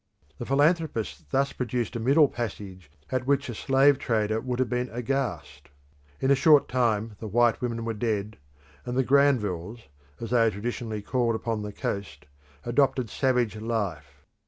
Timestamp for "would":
4.41-4.57